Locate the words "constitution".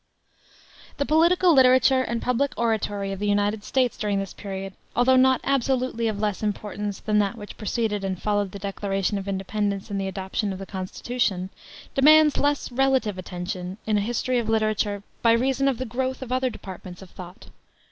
10.65-11.51